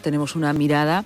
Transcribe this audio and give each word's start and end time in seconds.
Tenemos 0.00 0.36
una 0.36 0.52
mirada 0.52 1.04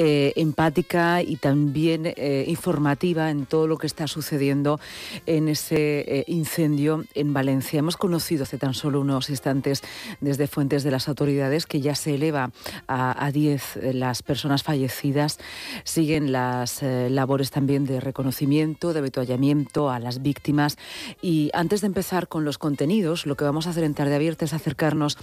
eh, 0.00 0.32
empática 0.36 1.22
y 1.22 1.38
también 1.38 2.06
eh, 2.06 2.44
informativa 2.46 3.32
en 3.32 3.46
todo 3.46 3.66
lo 3.66 3.78
que 3.78 3.88
está 3.88 4.06
sucediendo 4.06 4.78
en 5.26 5.48
ese 5.48 6.20
eh, 6.20 6.24
incendio 6.28 7.04
en 7.14 7.32
Valencia. 7.32 7.80
Hemos 7.80 7.96
conocido 7.96 8.44
hace 8.44 8.58
tan 8.58 8.74
solo 8.74 9.00
unos 9.00 9.28
instantes 9.28 9.82
desde 10.20 10.46
fuentes 10.46 10.84
de 10.84 10.92
las 10.92 11.08
autoridades 11.08 11.66
que 11.66 11.80
ya 11.80 11.96
se 11.96 12.14
eleva 12.14 12.52
a 12.86 13.28
10 13.32 13.80
las 13.94 14.22
personas 14.22 14.62
fallecidas. 14.62 15.40
Siguen 15.82 16.30
las 16.30 16.80
labores 16.82 17.50
también 17.50 17.84
de 17.84 17.98
reconocimiento, 17.98 18.92
de 18.92 19.00
avituallamiento 19.00 19.90
a 19.90 19.98
las 19.98 20.22
víctimas. 20.22 20.76
Y 21.22 21.50
antes 21.54 21.80
de 21.80 21.88
empezar 21.88 22.28
con 22.28 22.44
los 22.44 22.56
contenidos, 22.56 23.26
lo 23.26 23.36
que 23.36 23.42
vamos 23.42 23.66
a 23.66 23.70
hacer 23.70 23.82
en 23.82 23.94
Tarde 23.94 24.14
Abierta 24.14 24.44
es 24.44 24.52
acercarnos 24.52 25.18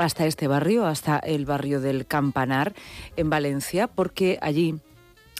hasta 0.00 0.26
este 0.26 0.48
barrio, 0.48 0.86
hasta 0.86 1.18
el 1.18 1.46
barrio 1.46 1.80
del 1.80 2.06
Campanar 2.06 2.74
en 3.16 3.30
Valencia, 3.30 3.86
porque 3.86 4.20
que 4.20 4.38
allí 4.42 4.80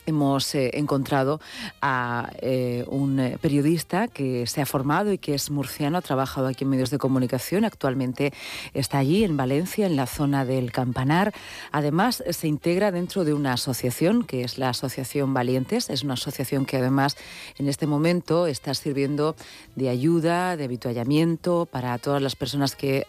hemos 0.05 0.53
eh, 0.55 0.71
encontrado 0.73 1.39
a 1.81 2.31
eh, 2.41 2.85
un 2.87 3.19
eh, 3.19 3.37
periodista 3.41 4.07
que 4.07 4.47
se 4.47 4.61
ha 4.61 4.65
formado 4.65 5.11
y 5.11 5.17
que 5.17 5.33
es 5.33 5.49
murciano, 5.51 5.97
ha 5.97 6.01
trabajado 6.01 6.47
aquí 6.47 6.63
en 6.63 6.69
medios 6.69 6.89
de 6.89 6.97
comunicación, 6.97 7.65
actualmente 7.65 8.33
está 8.73 8.99
allí 8.99 9.23
en 9.23 9.37
Valencia, 9.37 9.85
en 9.85 9.95
la 9.95 10.07
zona 10.07 10.45
del 10.45 10.71
Campanar. 10.71 11.33
Además, 11.71 12.23
se 12.29 12.47
integra 12.47 12.91
dentro 12.91 13.23
de 13.23 13.33
una 13.33 13.53
asociación 13.53 14.23
que 14.23 14.43
es 14.43 14.57
la 14.57 14.69
Asociación 14.69 15.33
Valientes, 15.33 15.89
es 15.89 16.03
una 16.03 16.13
asociación 16.13 16.65
que 16.65 16.77
además 16.77 17.17
en 17.57 17.67
este 17.67 17.87
momento 17.87 18.47
está 18.47 18.73
sirviendo 18.73 19.35
de 19.75 19.89
ayuda, 19.89 20.57
de 20.57 20.65
habituallamiento 20.65 21.67
para 21.69 21.97
todas 21.97 22.21
las 22.21 22.35
personas 22.35 22.75
que 22.75 23.05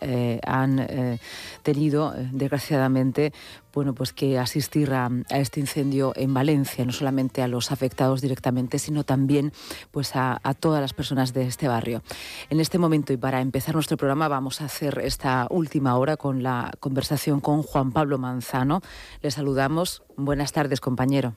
han 0.46 1.18
tenido, 1.62 2.14
desgraciadamente, 2.32 3.32
bueno, 3.72 3.94
pues 3.94 4.12
que 4.12 4.38
asistir 4.38 4.92
a, 4.92 5.10
este 5.30 5.60
incendio 5.60 6.12
en 6.16 6.34
Valencia, 6.34 6.84
no 6.84 6.92
solamente 6.92 7.42
a 7.42 7.48
los 7.48 7.72
afectados 7.72 8.20
directamente, 8.20 8.78
sino 8.78 9.04
también 9.04 9.52
pues 9.90 10.12
a, 10.14 10.40
todas 10.60 10.80
las 10.80 10.92
personas 10.92 11.32
de 11.32 11.46
este 11.46 11.68
barrio. 11.68 12.02
En 12.50 12.60
este 12.60 12.78
momento 12.78 13.12
y 13.12 13.16
para 13.16 13.40
empezar 13.40 13.74
nuestro 13.74 13.96
programa 13.96 14.28
vamos 14.28 14.60
a 14.60 14.66
hacer 14.66 15.00
esta 15.02 15.46
última 15.50 15.96
hora 15.96 16.16
con 16.16 16.42
la 16.42 16.72
conversación 16.80 17.40
con 17.40 17.62
Juan 17.62 17.92
Pablo 17.92 18.18
Manzano. 18.18 18.80
Le 19.22 19.30
saludamos. 19.30 20.02
Buenas 20.16 20.52
tardes, 20.52 20.80
compañero. 20.80 21.34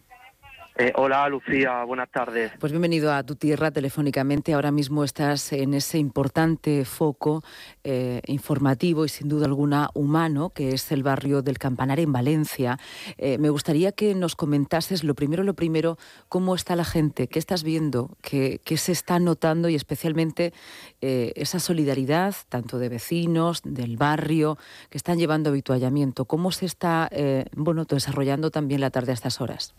Eh, 0.78 0.92
hola 0.98 1.30
Lucía, 1.30 1.86
buenas 1.86 2.12
tardes. 2.12 2.52
Pues 2.60 2.74
bienvenido 2.74 3.14
a 3.14 3.24
tu 3.24 3.38
tierra 3.38 3.72
telefónicamente. 3.72 4.54
Ahora 4.54 4.72
mismo 4.72 5.06
estás 5.06 5.54
en 5.54 5.74
ese 5.74 6.00
importante 6.00 6.84
foco 6.84 7.46
eh, 7.86 8.22
informativo 8.26 9.06
y 9.06 9.10
sin 9.10 9.30
duda 9.30 9.46
alguna 9.46 9.90
humano 9.94 10.50
que 10.50 10.74
es 10.74 10.92
el 10.92 11.02
barrio 11.02 11.42
del 11.42 11.60
Campanar 11.60 12.02
en 12.02 12.12
Valencia. 12.12 12.78
Eh, 13.18 13.38
me 13.38 13.50
gustaría 13.50 13.94
que 13.94 14.16
nos 14.16 14.36
comentases 14.36 15.06
lo 15.06 15.16
primero, 15.16 15.44
lo 15.44 15.54
primero, 15.54 15.98
cómo 16.28 16.56
está 16.56 16.76
la 16.76 16.84
gente, 16.84 17.30
qué 17.30 17.40
estás 17.40 17.64
viendo, 17.64 18.18
qué, 18.22 18.60
se 18.76 18.92
está 18.92 19.18
notando 19.20 19.70
y 19.70 19.76
especialmente 19.76 20.52
esa 21.00 21.60
solidaridad 21.60 22.36
tanto 22.50 22.80
de 22.80 22.90
vecinos, 22.90 23.62
del 23.64 23.96
barrio, 23.96 24.58
que 24.90 24.98
están 24.98 25.20
llevando 25.20 25.52
habituallamiento. 25.52 26.26
¿Cómo 26.26 26.52
se 26.52 26.66
está 26.66 27.10
bueno, 27.56 27.86
desarrollando 27.86 28.52
también 28.52 28.82
la 28.82 28.90
tarde 28.90 29.12
a 29.12 29.14
estas 29.14 29.40
horas? 29.40 29.74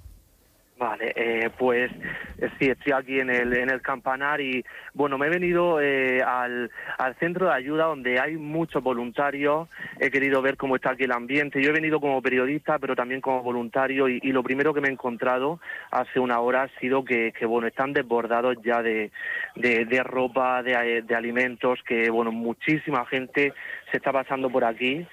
Vale, 0.79 1.11
eh, 1.17 1.49
pues 1.57 1.91
eh, 2.37 2.51
sí, 2.59 2.69
estoy 2.69 2.93
aquí 2.93 3.19
en 3.19 3.31
el, 3.31 3.57
en 3.57 3.71
el 3.71 3.81
campanar 3.81 4.43
y 4.43 4.63
bueno, 4.93 5.17
me 5.17 5.27
he 5.27 5.31
venido 5.31 5.81
eh, 5.81 6.21
al, 6.23 6.71
al 6.99 7.15
centro 7.15 7.47
de 7.47 7.55
ayuda 7.55 7.87
donde 7.87 8.21
hay 8.21 8.37
muchos 8.37 8.83
voluntarios, 8.83 9.71
he 9.99 10.11
querido 10.11 10.43
ver 10.43 10.59
cómo 10.59 10.77
está 10.77 10.91
aquí 10.91 11.05
el 11.05 11.13
ambiente, 11.13 11.63
yo 11.63 11.71
he 11.71 11.73
venido 11.73 11.99
como 11.99 12.21
periodista 12.21 12.79
pero 12.79 12.95
también 12.95 13.23
como 13.23 13.43
voluntario 13.43 14.07
y, 14.07 14.21
lo 14.37 14.43
primero 14.43 14.75
que 14.75 14.83
me 14.83 14.89
he 14.89 14.93
encontrado 14.93 15.61
hace 15.91 16.21
una 16.21 16.41
hora 16.41 16.65
ha 16.65 16.81
sido 16.81 17.07
que, 17.07 17.33
bueno, 17.47 17.69
están 17.69 17.95
desbordados 17.95 18.59
ya 18.63 18.83
de, 18.83 19.11
de, 19.55 20.03
ropa, 20.03 20.63
de, 20.63 21.01
de 21.01 21.15
alimentos, 21.15 21.83
que 21.89 22.11
bueno, 22.11 22.33
muchísima 22.33 23.06
gente 23.06 23.55
se 23.91 23.97
está 23.97 24.12
pasando 24.12 24.50
por 24.50 24.62
aquí 24.62 25.06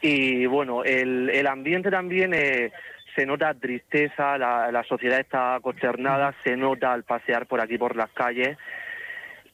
y 0.00 0.46
bueno, 0.46 0.84
el, 0.84 1.30
el 1.30 1.46
ambiente 1.46 1.90
también... 1.90 2.34
Eh, 2.34 2.72
se 3.18 3.26
nota 3.26 3.52
tristeza, 3.52 4.38
la, 4.38 4.84
sociedad 4.88 5.18
está 5.18 5.58
consternada, 5.60 6.36
se 6.44 6.56
nota 6.56 6.92
al 6.92 7.02
pasear 7.02 7.46
por 7.46 7.60
aquí 7.60 7.76
por 7.76 7.96
las 7.96 8.10
calles. 8.10 8.56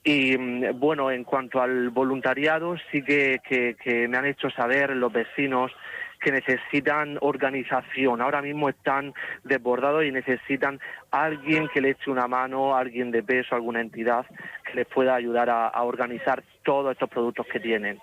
Y 0.03 0.37
mm, 0.37 0.79
bueno, 0.79 1.09
en 1.09 1.23
cuanto 1.23 1.59
al 1.59 1.89
voluntariado, 1.89 2.75
sí 2.91 3.01
que, 3.01 3.39
que, 3.43 4.07
me 4.07 4.17
han 4.17 4.25
hecho 4.25 4.51
saber 4.51 4.91
los 4.91 5.11
vecinos 5.11 5.71
que 6.21 6.31
necesitan 6.31 7.17
organización. 7.21 8.21
Ahora 8.21 8.43
mismo 8.43 8.69
están 8.69 9.15
desbordados 9.43 10.05
y 10.05 10.11
necesitan 10.11 10.79
alguien 11.09 11.67
que 11.73 11.81
le 11.81 11.89
eche 11.91 12.11
una 12.11 12.27
mano, 12.27 12.75
alguien 12.75 13.09
de 13.09 13.23
peso, 13.23 13.55
alguna 13.55 13.81
entidad 13.81 14.27
que 14.63 14.75
les 14.75 14.85
pueda 14.85 15.15
ayudar 15.15 15.49
a, 15.49 15.81
organizar 15.81 16.43
todos 16.63 16.91
estos 16.91 17.09
productos 17.09 17.47
que 17.51 17.59
tienen. 17.59 17.99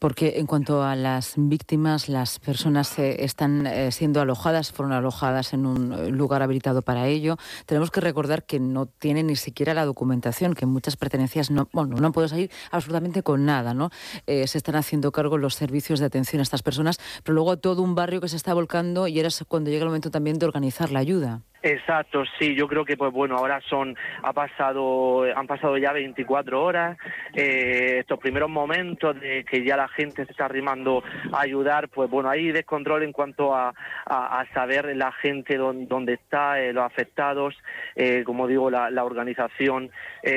Porque 0.00 0.38
en 0.38 0.46
cuanto 0.46 0.82
a 0.82 0.96
las 0.96 1.34
víctimas, 1.36 2.08
las 2.08 2.38
personas 2.38 2.98
eh, 2.98 3.22
están 3.22 3.66
eh, 3.66 3.92
siendo 3.92 4.22
alojadas, 4.22 4.72
fueron 4.72 4.94
alojadas 4.94 5.52
en 5.52 5.66
un 5.66 5.92
eh, 5.92 6.08
lugar 6.08 6.42
habilitado 6.42 6.80
para 6.80 7.06
ello. 7.06 7.36
Tenemos 7.66 7.90
que 7.90 8.00
recordar 8.00 8.44
que 8.44 8.58
no 8.58 8.86
tienen 8.86 9.26
ni 9.26 9.36
siquiera 9.36 9.74
la 9.74 9.84
documentación, 9.84 10.54
que 10.54 10.64
muchas 10.64 10.96
pertenencias 10.96 11.50
no, 11.50 11.68
bueno, 11.72 11.96
no 11.96 12.12
pueden 12.12 12.30
salir 12.30 12.50
absolutamente 12.70 13.22
con 13.22 13.44
nada, 13.44 13.74
¿no? 13.74 13.90
se 14.26 14.56
están 14.58 14.76
haciendo 14.76 15.12
cargo 15.12 15.36
los 15.36 15.54
servicios 15.54 16.00
de 16.00 16.06
atención 16.06 16.40
a 16.40 16.44
estas 16.44 16.62
personas, 16.62 16.98
pero 17.22 17.34
luego 17.34 17.58
todo 17.58 17.82
un 17.82 17.94
barrio 17.94 18.20
que 18.20 18.28
se 18.28 18.36
está 18.36 18.54
volcando 18.54 19.06
y 19.06 19.20
es 19.20 19.44
cuando 19.46 19.70
llega 19.70 19.82
el 19.82 19.88
momento 19.88 20.10
también 20.10 20.38
de 20.38 20.46
organizar 20.46 20.90
la 20.90 21.00
ayuda. 21.00 21.42
Exacto, 21.62 22.22
sí, 22.38 22.54
yo 22.54 22.66
creo 22.66 22.86
que 22.86 22.96
pues 22.96 23.12
bueno, 23.12 23.36
ahora 23.36 23.60
son 23.68 23.94
ha 24.22 24.32
pasado 24.32 25.24
han 25.24 25.46
pasado 25.46 25.76
ya 25.76 25.92
24 25.92 26.62
horas, 26.62 26.96
eh, 27.34 27.98
estos 28.00 28.18
primeros 28.18 28.48
momentos 28.48 29.20
de 29.20 29.44
que 29.44 29.62
ya 29.62 29.76
la 29.76 29.88
gente 29.88 30.24
se 30.24 30.32
está 30.32 30.46
arrimando 30.46 31.04
a 31.32 31.42
ayudar, 31.42 31.90
pues 31.90 32.08
bueno, 32.08 32.30
hay 32.30 32.50
descontrol 32.50 33.02
en 33.02 33.12
cuanto 33.12 33.54
a, 33.54 33.74
a, 34.06 34.46
saber 34.54 34.96
la 34.96 35.12
gente 35.12 35.58
dónde, 35.58 36.14
está, 36.14 36.58
eh, 36.60 36.72
los 36.72 36.84
afectados, 36.84 37.54
eh, 37.94 38.22
como 38.24 38.46
digo, 38.46 38.70
la, 38.70 38.90
la 38.90 39.04
organización, 39.04 39.90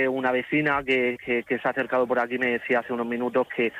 una 0.09 0.31
vecina 0.31 0.83
que, 0.83 1.17
que, 1.23 1.43
que 1.43 1.59
se 1.59 1.67
ha 1.67 1.71
acercado 1.71 2.05
por 2.05 2.19
aquí 2.19 2.37
me 2.37 2.51
decía 2.51 2.79
hace 2.79 2.93
unos 2.93 3.05
minutos 3.05 3.47
que 3.55 3.71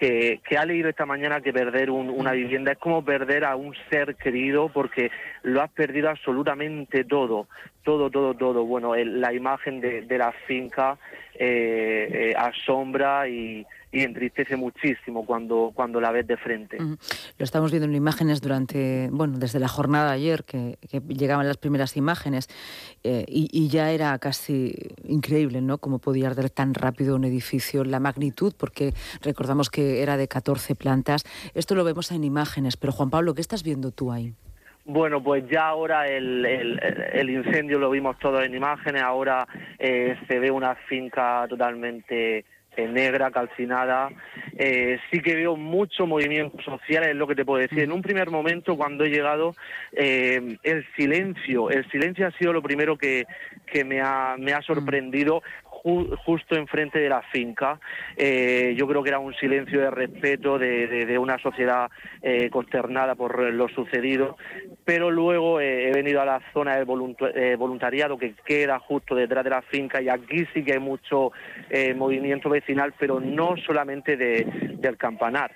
que, 0.00 0.40
ha 0.56 0.64
leído 0.64 0.88
esta 0.88 1.04
mañana 1.04 1.42
que 1.42 1.52
perder 1.52 1.90
una 1.90 2.32
vivienda 2.32 2.72
es 2.72 2.78
como 2.78 3.04
perder 3.04 3.44
a 3.44 3.54
un 3.54 3.74
ser 3.90 4.16
querido 4.16 4.70
porque 4.70 5.10
lo 5.42 5.60
has 5.60 5.70
perdido 5.70 6.08
absolutamente 6.08 7.04
todo, 7.04 7.46
todo, 7.82 8.10
todo, 8.10 8.34
todo. 8.34 8.64
Bueno, 8.64 8.94
la 8.94 9.32
imagen 9.32 9.80
de, 9.80 10.18
la 10.18 10.32
finca 10.46 10.98
eh, 11.34 12.08
eh, 12.12 12.34
asombra 12.36 13.28
y, 13.28 13.66
y 13.92 14.02
entristece 14.02 14.56
muchísimo 14.56 15.26
cuando, 15.26 15.72
cuando 15.74 16.00
la 16.00 16.12
ves 16.12 16.26
de 16.26 16.36
frente. 16.36 16.78
Lo 16.78 16.96
estamos 17.44 17.70
viendo 17.70 17.88
en 17.88 17.94
imágenes 17.94 18.40
durante, 18.40 19.08
bueno, 19.10 19.38
desde 19.38 19.58
la 19.58 19.68
jornada 19.68 20.10
de 20.10 20.14
ayer, 20.14 20.44
que, 20.44 20.78
llegaban 21.08 21.46
las 21.46 21.56
primeras 21.56 21.96
imágenes, 21.96 22.48
eh, 23.02 23.24
y, 23.28 23.68
ya 23.68 23.90
era 23.90 24.18
casi 24.18 24.74
increíble, 25.04 25.60
¿no? 25.60 25.78
Cómo 25.78 25.98
podía 25.98 26.28
arder 26.28 26.50
tan 26.50 26.74
rápido 26.74 27.16
un 27.16 27.24
edificio, 27.24 27.84
la 27.84 28.00
magnitud, 28.00 28.52
porque 28.56 28.94
recordamos 29.22 29.70
que 29.70 30.02
era 30.02 30.16
de 30.16 30.28
14 30.28 30.74
plantas. 30.74 31.24
Esto 31.54 31.74
lo 31.74 31.84
vemos 31.84 32.10
en 32.12 32.24
imágenes, 32.24 32.76
pero 32.76 32.92
Juan 32.92 33.10
Pablo, 33.10 33.34
¿qué 33.34 33.40
estás 33.40 33.62
viendo 33.62 33.90
tú 33.90 34.12
ahí? 34.12 34.34
Bueno, 34.92 35.22
pues 35.22 35.44
ya 35.48 35.68
ahora 35.68 36.08
el, 36.08 36.44
el, 36.44 37.30
incendio 37.30 37.78
lo 37.78 37.90
vimos 37.90 38.18
todo 38.18 38.42
en 38.42 38.52
imágenes, 38.56 39.02
ahora 39.02 39.46
eh, 39.78 40.16
se 40.26 40.40
ve 40.40 40.50
una 40.50 40.74
finca 40.74 41.46
totalmente 41.48 42.44
eh, 42.76 42.88
negra, 42.88 43.30
calcinada. 43.30 44.10
Eh, 44.58 44.98
sí 45.10 45.20
que 45.20 45.36
veo 45.36 45.54
mucho 45.54 46.08
movimiento 46.08 46.60
social, 46.62 47.04
es 47.04 47.14
lo 47.14 47.28
que 47.28 47.36
te 47.36 47.44
puedo 47.44 47.62
decir. 47.62 47.78
En 47.78 47.92
un 47.92 48.02
primer 48.02 48.30
momento, 48.30 48.76
cuando 48.76 49.04
he 49.04 49.10
llegado, 49.10 49.54
eh, 49.92 50.56
el 50.64 50.86
silencio, 50.96 51.70
el 51.70 51.88
silencio 51.92 52.26
ha 52.26 52.32
sido 52.32 52.52
lo 52.52 52.60
primero 52.60 52.98
que, 52.98 53.26
que 53.66 53.84
me, 53.84 54.00
ha, 54.00 54.34
me 54.38 54.54
ha 54.54 54.62
sorprendido 54.62 55.40
justo 55.82 56.56
enfrente 56.56 56.98
de 56.98 57.08
la 57.08 57.22
finca. 57.22 57.80
Eh, 58.16 58.74
yo 58.76 58.86
creo 58.86 59.02
que 59.02 59.08
era 59.08 59.18
un 59.18 59.34
silencio 59.34 59.80
de 59.80 59.90
respeto 59.90 60.58
de, 60.58 61.18
una 61.18 61.38
sociedad 61.38 61.90
eh, 62.22 62.50
consternada 62.50 63.14
por 63.14 63.38
lo 63.52 63.68
sucedido, 63.68 64.36
pero 64.84 65.10
luego 65.10 65.60
eh, 65.60 65.88
he 65.88 65.92
venido 65.92 66.20
a 66.20 66.24
la 66.24 66.40
zona 66.52 66.76
de 66.76 66.84
voluntariado 66.84 68.18
que 68.18 68.34
queda 68.44 68.78
justo 68.78 69.14
detrás 69.14 69.44
de 69.44 69.50
la 69.50 69.62
finca 69.62 70.00
y 70.00 70.08
aquí 70.08 70.46
sí 70.52 70.64
que 70.64 70.74
hay 70.74 70.78
mucho 70.78 71.32
movimiento 71.96 72.48
vecinal, 72.48 72.94
pero 72.98 73.20
no 73.20 73.56
solamente 73.66 74.16
del 74.16 74.96
campanar. 74.96 75.52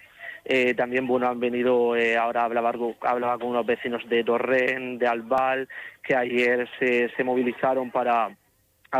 también 0.77 1.07
bueno 1.07 1.29
han 1.29 1.41
venido 1.41 1.95
ahora 2.19 2.45
hablaba, 2.45 2.73
hablaba 3.03 3.39
con 3.39 3.49
unos 3.49 3.67
vecinos 3.67 4.03
de 4.09 4.25
Torrent, 4.25 5.01
de 5.01 5.07
Albal, 5.07 5.69
que 6.03 6.15
ayer 6.15 6.69
se, 6.79 7.09
se 7.17 7.25
movilizaron 7.25 7.91
para 7.91 8.31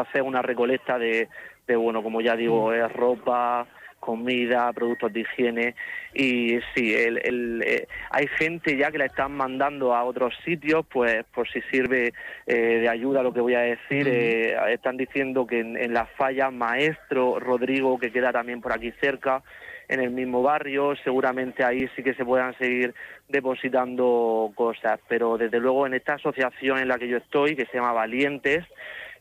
hacer 0.01 0.23
una 0.23 0.43
recolecta 0.43 0.99
de, 0.99 1.29
de 1.67 1.77
bueno, 1.77 2.03
como 2.03 2.21
ya 2.21 2.37
digo, 2.37 2.71
mm. 2.71 2.75
es 2.75 2.93
ropa, 2.93 3.67
comida, 4.05 4.71
productos 4.75 5.13
de 5.13 5.21
higiene. 5.21 5.75
Y 6.13 6.59
sí, 6.75 6.95
el, 6.95 7.63
eh, 7.65 7.89
hay 8.11 8.27
gente 8.39 8.77
ya 8.77 8.91
que 8.91 8.99
la 8.99 9.07
están 9.07 9.33
mandando 9.33 9.95
a 9.95 10.05
otros 10.05 10.35
sitios, 10.45 10.85
pues 10.93 11.25
por 11.35 11.49
si 11.49 11.63
sirve 11.71 12.13
eh, 12.47 12.55
de 12.55 12.89
ayuda 12.89 13.23
lo 13.23 13.33
que 13.33 13.41
voy 13.41 13.55
a 13.55 13.61
decir, 13.61 14.07
eh, 14.07 14.55
están 14.71 14.99
diciendo 14.99 15.47
que 15.47 15.61
en, 15.61 15.77
en 15.77 15.95
la 15.95 16.05
falla 16.05 16.51
Maestro 16.51 17.41
Rodrigo, 17.41 17.99
que 17.99 18.13
queda 18.13 18.31
también 18.31 18.61
por 18.61 18.73
aquí 18.73 18.93
cerca, 19.01 19.43
en 19.89 20.01
el 20.01 20.11
mismo 20.11 20.43
barrio, 20.43 20.95
seguramente 21.05 21.65
ahí 21.65 21.89
sí 21.95 22.03
que 22.03 22.15
se 22.15 22.25
puedan 22.25 22.57
seguir 22.59 22.95
depositando 23.29 24.51
cosas, 24.55 24.99
pero 25.09 25.37
desde 25.37 25.61
luego 25.61 25.87
en 25.87 25.95
esta 25.95 26.15
asociación 26.15 26.79
en 26.79 26.89
la 26.89 26.99
que 26.99 27.09
yo 27.09 27.19
estoy, 27.19 27.57
que 27.57 27.67
se 27.67 27.79
llama 27.79 27.93
Valientes, 27.93 28.65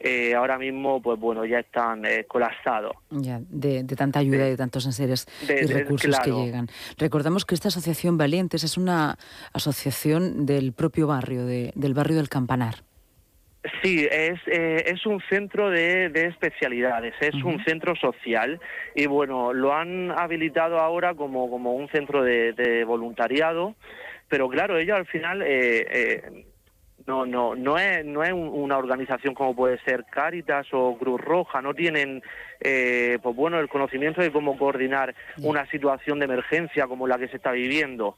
eh, 0.04 0.36
ahora 0.36 0.58
mismo, 0.58 1.02
pues 1.02 1.20
bueno, 1.20 1.46
ya 1.46 1.60
están 1.60 2.06
eh, 2.06 2.26
colapsados. 2.28 2.94
Ya, 3.10 3.40
de, 3.50 3.84
tanta 3.84 4.20
ayuda 4.20 4.48
y 4.48 4.52
de 4.52 4.58
tantos 4.58 4.86
enseres 4.86 5.28
y 5.44 5.66
recursos 5.66 6.20
que 6.20 6.32
llegan. 6.32 6.68
Recordamos 6.98 7.46
que 7.46 7.56
esta 7.56 7.70
asociación 7.70 8.18
Valientes 8.18 8.64
es 8.64 8.78
una 8.78 9.18
asociación 9.54 10.46
del 10.46 10.74
propio 10.74 11.08
barrio, 11.08 11.46
del 11.46 11.94
barrio 11.94 12.18
del 12.18 12.30
Campanar. 12.30 12.84
Sí, 13.82 14.06
es, 14.12 14.40
eh, 14.48 14.84
es 14.88 15.06
un 15.06 15.22
centro 15.30 15.70
de, 15.70 16.12
especialidades, 16.14 17.14
es 17.22 17.34
un 17.44 17.64
centro 17.64 17.96
social 17.96 18.60
y 18.94 19.06
bueno, 19.06 19.54
lo 19.54 19.74
han 19.74 20.12
habilitado 20.12 20.80
ahora 20.80 21.14
como, 21.16 21.50
como 21.50 21.74
un 21.74 21.88
centro 21.88 22.24
de, 22.24 22.84
voluntariado, 22.86 23.76
pero 24.28 24.50
claro, 24.50 24.78
ellos 24.78 24.98
al 24.98 25.06
final 25.06 25.42
eh, 25.42 25.86
eh, 25.90 26.46
no, 27.06 27.26
no, 27.26 27.56
no 27.56 27.78
es, 27.78 28.06
no 28.06 28.24
es 28.24 28.32
una 28.34 28.78
organización 28.78 29.34
como 29.34 29.56
puede 29.56 29.80
ser 29.80 30.06
Cáritas 30.10 30.68
o 30.72 30.98
Cruz 30.98 31.20
Roja, 31.20 31.62
no 31.62 31.74
tienen 31.74 32.22
pues 32.60 33.36
bueno, 33.36 33.60
el 33.60 33.68
conocimiento 33.68 34.22
de 34.22 34.32
cómo 34.32 34.58
coordinar 34.58 35.14
una 35.42 35.66
situación 35.70 36.20
de 36.20 36.26
emergencia 36.26 36.88
como 36.88 37.08
la 37.08 37.18
que 37.18 37.28
se 37.28 37.38
está 37.38 37.52
viviendo. 37.52 38.16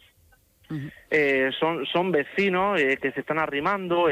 son, 1.59 1.85
son 1.87 2.11
vecinos 2.11 2.79
que 2.79 3.11
se 3.11 3.21
están 3.21 3.39
arrimando, 3.39 4.07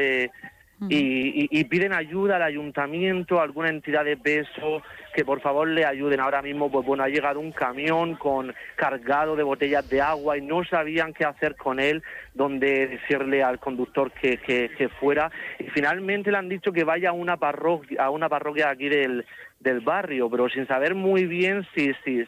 y, 0.89 1.63
piden 1.65 1.93
ayuda 1.93 2.35
al 2.35 2.43
ayuntamiento, 2.43 3.39
a 3.39 3.43
alguna 3.43 3.69
entidad 3.69 4.03
de 4.03 4.17
peso, 4.17 4.81
que 5.13 5.23
por 5.23 5.41
favor 5.41 5.67
le 5.67 5.85
ayuden. 5.85 6.19
Ahora 6.19 6.41
mismo, 6.41 6.69
pues 6.69 6.85
bueno, 6.85 7.03
ha 7.03 7.09
llegado 7.09 7.39
un 7.39 7.51
camión 7.51 8.15
con 8.15 8.53
cargado 8.75 9.35
de 9.35 9.43
botellas 9.43 9.87
de 9.89 10.01
agua 10.01 10.37
y 10.37 10.41
no 10.41 10.63
sabían 10.65 11.13
qué 11.13 11.25
hacer 11.25 11.55
con 11.55 11.79
él, 11.79 12.03
donde 12.33 12.87
decirle 12.87 13.43
al 13.43 13.59
conductor 13.59 14.11
que, 14.11 14.37
que, 14.37 14.89
fuera. 14.99 15.31
Y 15.59 15.65
finalmente 15.69 16.31
le 16.31 16.37
han 16.37 16.49
dicho 16.49 16.71
que 16.71 16.83
vaya 16.83 17.09
a 17.09 17.13
una 17.13 17.37
parroquia, 17.37 18.03
a 18.03 18.09
una 18.09 18.27
parroquia 18.27 18.69
aquí 18.69 18.89
del, 18.89 19.25
del 19.59 19.79
barrio, 19.79 20.29
pero 20.29 20.49
sin 20.49 20.67
saber 20.67 20.95
muy 20.95 21.25
bien 21.25 21.65
si, 21.73 21.91
si, 22.03 22.25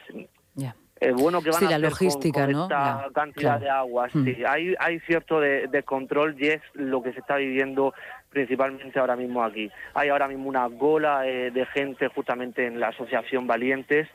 eh, 0.98 1.12
bueno 1.12 1.42
que 1.42 1.50
van 1.50 1.66
a 1.66 1.70
la 1.72 1.78
logística, 1.78 2.46
con, 2.46 2.62
esta 2.62 3.08
cantidad 3.14 3.60
de 3.60 3.68
agua. 3.68 4.08
Mm. 4.12 4.24
Sí, 4.24 4.44
hay, 4.46 4.74
hay 4.78 5.00
cierto 5.00 5.40
descontrol 5.40 6.36
de, 6.36 6.46
y 6.46 6.48
es 6.48 6.62
lo 6.74 7.02
que 7.02 7.12
se 7.12 7.20
está 7.20 7.36
viviendo 7.36 7.92
principalmente 8.30 8.98
ahora 8.98 9.16
mismo 9.16 9.42
aquí. 9.42 9.70
Hay 9.94 10.08
ahora 10.08 10.28
mismo 10.28 10.48
una 10.48 10.66
gola 10.66 11.26
eh, 11.26 11.50
de 11.50 11.66
gente 11.66 12.08
justamente 12.08 12.66
en 12.66 12.80
la 12.80 12.88
asociación 12.88 13.46
Valientes 13.46 14.08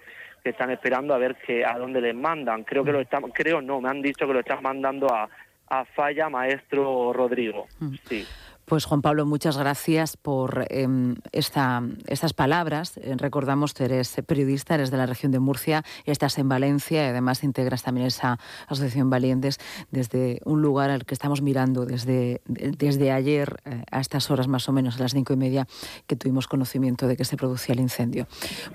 que 0.44 0.50
están 0.50 0.72
esperando 0.72 1.14
a 1.14 1.20
ver 1.20 1.36
que 1.36 1.64
a 1.64 1.78
dónde 1.78 2.02
les 2.02 2.16
mandan. 2.16 2.64
Creo 2.64 2.84
que 2.84 2.92
lo 2.92 3.00
están, 3.00 3.22
creo 3.30 3.62
no, 3.62 3.80
me 3.80 3.90
han 3.90 4.02
dicho 4.02 4.26
que 4.26 4.34
lo 4.34 4.40
están 4.40 4.64
mandando 4.64 5.14
a, 5.14 5.30
a 5.68 5.86
Falla 5.86 6.30
Maestro 6.30 7.14
Rodrigo. 7.14 7.68
Mm. 7.80 7.96
Sí. 8.08 8.28
Pues 8.72 8.86
Juan 8.86 9.02
Pablo, 9.02 9.26
muchas 9.26 9.58
gracias 9.58 10.16
por 10.16 10.66
em, 10.70 11.16
esta, 11.34 11.84
estas 12.08 12.32
palabras. 12.32 12.98
Eh, 13.00 13.16
recordamos 13.18 13.74
que 13.74 13.84
eres 13.84 14.16
periodista, 14.26 14.76
eres 14.76 14.92
de 14.92 14.96
la 14.96 15.06
región 15.06 15.34
de 15.34 15.40
Murcia, 15.40 15.84
estás 16.06 16.38
en 16.38 16.48
Valencia 16.48 17.04
y 17.04 17.10
además 17.10 17.44
integras 17.44 17.84
también 17.84 18.08
esa 18.08 18.40
Asociación 18.70 19.10
Valientes 19.10 19.60
desde 19.92 20.40
un 20.46 20.62
lugar 20.62 20.90
al 20.90 21.04
que 21.04 21.14
estamos 21.14 21.42
mirando 21.42 21.86
desde, 21.86 22.40
desde 22.46 23.12
ayer 23.12 23.58
eh, 23.66 23.84
a 23.92 24.00
estas 24.00 24.32
horas 24.32 24.48
más 24.48 24.70
o 24.70 24.72
menos, 24.72 24.96
a 24.96 25.02
las 25.02 25.12
cinco 25.12 25.34
y 25.34 25.36
media, 25.36 25.68
que 26.08 26.16
tuvimos 26.16 26.48
conocimiento 26.48 27.10
de 27.10 27.18
que 27.18 27.26
se 27.26 27.36
producía 27.36 27.74
el 27.74 27.82
incendio. 27.82 28.26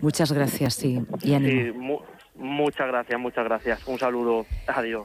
Muchas 0.02 0.30
gracias 0.30 0.84
y, 0.84 1.00
y 1.22 1.32
ánimo. 1.32 2.02
muchas 2.34 2.86
gracias, 2.86 3.18
muchas 3.18 3.44
gracias. 3.46 3.88
Un 3.88 3.98
saludo. 3.98 4.44
Adiós. 4.66 5.04